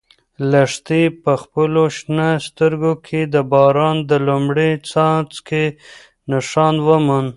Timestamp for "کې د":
3.05-3.35